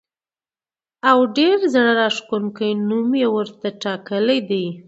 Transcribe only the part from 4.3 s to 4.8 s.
دی.